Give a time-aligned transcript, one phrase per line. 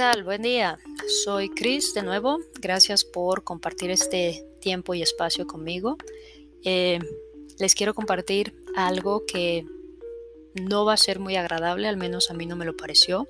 [0.00, 0.78] Buen día.
[1.24, 2.38] Soy Chris de nuevo.
[2.58, 5.98] Gracias por compartir este tiempo y espacio conmigo.
[6.64, 7.00] Eh,
[7.58, 9.66] les quiero compartir algo que
[10.54, 13.28] no va a ser muy agradable, al menos a mí no me lo pareció.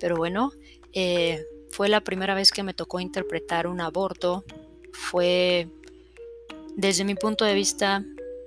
[0.00, 0.52] Pero bueno,
[0.94, 4.42] eh, fue la primera vez que me tocó interpretar un aborto.
[4.92, 5.68] Fue,
[6.76, 8.02] desde mi punto de vista,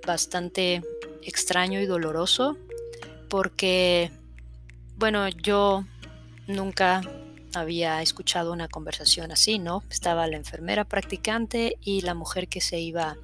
[0.07, 0.81] bastante
[1.21, 2.57] extraño y doloroso
[3.29, 4.09] porque,
[4.97, 5.85] bueno, yo
[6.47, 7.03] nunca
[7.53, 9.83] había escuchado una conversación así, ¿no?
[9.89, 13.17] Estaba la enfermera practicante y la mujer que se iba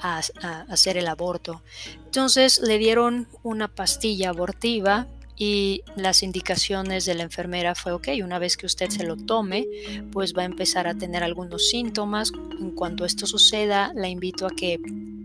[0.00, 0.20] a,
[0.68, 1.62] hacer el aborto.
[2.04, 8.38] Entonces le dieron una pastilla abortiva y las indicaciones de la enfermera fue, ok, una
[8.38, 9.66] vez que usted se lo tome,
[10.12, 12.32] pues va a empezar a tener algunos síntomas.
[12.60, 14.78] En cuanto esto suceda, la invito a que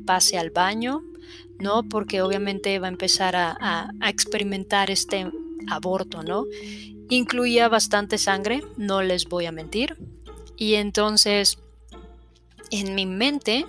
[0.05, 1.03] pase al baño,
[1.59, 1.83] ¿no?
[1.83, 3.57] Porque obviamente va a empezar a,
[3.99, 5.29] a experimentar este
[5.69, 6.45] aborto, ¿no?
[7.09, 9.97] Incluía bastante sangre, no les voy a mentir.
[10.57, 11.59] Y entonces,
[12.71, 13.65] en mi mente,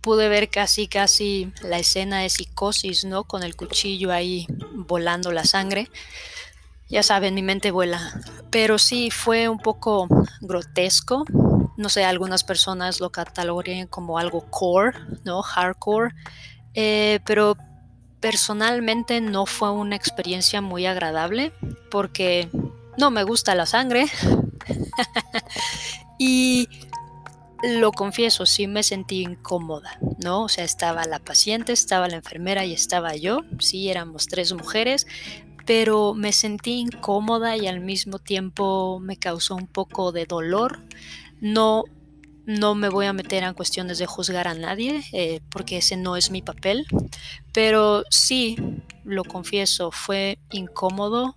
[0.00, 3.24] pude ver casi, casi la escena de psicosis, ¿no?
[3.24, 5.90] Con el cuchillo ahí volando la sangre.
[6.88, 8.00] Ya saben, mi mente vuela.
[8.50, 10.08] Pero sí, fue un poco
[10.40, 11.24] grotesco.
[11.76, 15.42] No sé, algunas personas lo catalogan como algo core, ¿no?
[15.42, 16.14] Hardcore.
[16.74, 17.56] Eh, pero
[18.20, 21.52] personalmente no fue una experiencia muy agradable
[21.90, 22.48] porque
[22.96, 24.06] no me gusta la sangre
[26.18, 26.68] y
[27.62, 30.44] lo confieso, sí me sentí incómoda, ¿no?
[30.44, 35.06] O sea, estaba la paciente, estaba la enfermera y estaba yo, sí, éramos tres mujeres,
[35.66, 40.80] pero me sentí incómoda y al mismo tiempo me causó un poco de dolor.
[41.40, 41.84] No
[42.48, 46.16] no me voy a meter en cuestiones de juzgar a nadie, eh, porque ese no
[46.16, 46.86] es mi papel,
[47.52, 48.56] pero sí,
[49.04, 51.36] lo confieso, fue incómodo.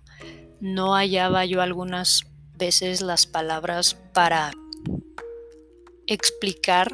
[0.60, 2.24] No hallaba yo algunas
[2.56, 4.52] veces las palabras para
[6.06, 6.90] explicar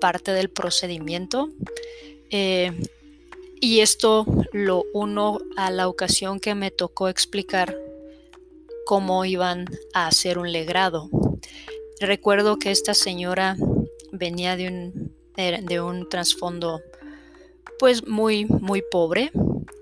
[0.00, 1.50] parte del procedimiento.
[2.30, 2.72] Eh,
[3.60, 7.76] y esto lo uno a la ocasión que me tocó explicar
[8.86, 11.10] cómo iban a hacer un legrado.
[12.00, 13.56] Recuerdo que esta señora
[14.10, 16.80] venía de un, de un trasfondo
[17.78, 19.30] pues muy, muy pobre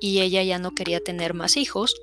[0.01, 1.95] y ella ya no quería tener más hijos.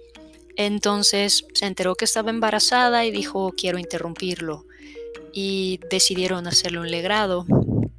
[0.55, 4.65] Entonces se enteró que estaba embarazada y dijo quiero interrumpirlo
[5.33, 7.45] y decidieron hacerle un legrado.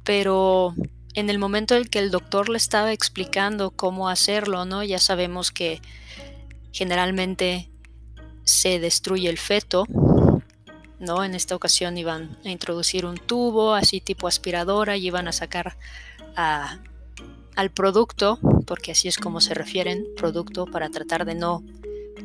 [0.03, 0.73] Pero
[1.13, 4.83] en el momento en que el doctor le estaba explicando cómo hacerlo, ¿no?
[4.83, 5.81] Ya sabemos que
[6.71, 7.69] generalmente
[8.43, 9.85] se destruye el feto
[10.99, 11.23] ¿no?
[11.23, 15.77] En esta ocasión iban a introducir un tubo así tipo aspiradora y iban a sacar
[16.35, 21.63] al producto, porque así es como se refieren, producto para tratar de no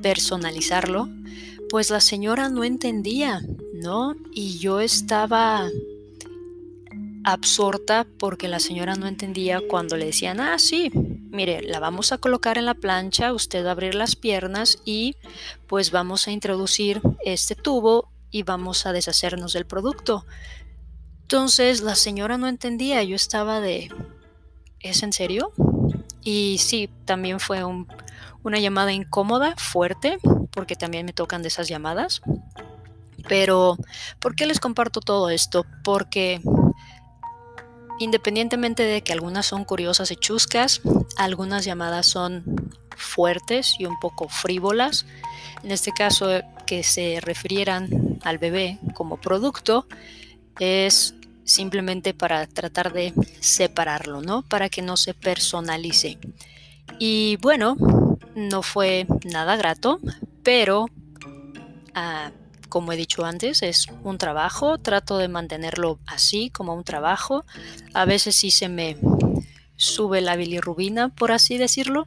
[0.03, 1.09] personalizarlo,
[1.71, 3.41] pues la señora no entendía,
[3.73, 4.15] ¿no?
[4.33, 5.71] Y yo estaba
[7.25, 10.91] absorta porque la señora no entendía cuando le decían, ah, sí,
[11.31, 15.17] mire, la vamos a colocar en la plancha, usted va a abrir las piernas y
[15.67, 20.27] pues vamos a introducir este tubo y vamos a deshacernos del producto.
[21.21, 23.89] Entonces la señora no entendía, yo estaba de,
[24.81, 25.53] ¿es en serio?
[26.23, 27.63] Y sí, también fue
[28.43, 30.19] una llamada incómoda, fuerte,
[30.51, 32.23] porque también me tocan de esas llamadas.
[33.29, 33.77] Pero,
[34.19, 35.65] ¿por qué les comparto todo esto?
[35.85, 36.41] Porque
[37.99, 40.81] independientemente de que algunas son curiosas y chuscas,
[41.17, 42.45] algunas llamadas son
[42.97, 45.07] fuertes y un poco frívolas.
[45.63, 46.29] En este caso,
[46.67, 49.87] que se refirieran al bebé como producto
[50.59, 51.15] es
[51.45, 54.43] simplemente para tratar de separarlo, ¿no?
[54.43, 56.19] Para que no se personalice.
[56.99, 57.77] Y bueno,
[58.35, 59.99] no fue nada grato,
[60.43, 60.87] pero
[61.95, 62.31] ah,
[62.69, 67.45] como he dicho antes, es un trabajo, trato de mantenerlo así como un trabajo.
[67.93, 68.97] A veces sí se me
[69.77, 72.07] sube la bilirrubina, por así decirlo,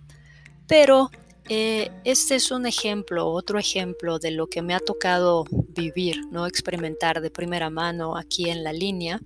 [0.68, 1.10] pero
[1.48, 6.48] eh, este es un ejemplo, otro ejemplo de lo que me ha tocado vivir, no
[6.48, 9.22] experimentar de primera mano aquí en la línea.